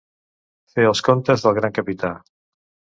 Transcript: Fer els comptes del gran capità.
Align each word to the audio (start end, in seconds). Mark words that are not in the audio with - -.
Fer 0.73 0.87
els 0.93 1.03
comptes 1.09 1.47
del 1.47 1.57
gran 1.61 1.79
capità. 1.79 2.15